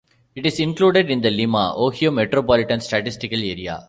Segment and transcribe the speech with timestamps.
[0.33, 3.79] It is included in the Lima, Ohio Metropolitan Statistical Area.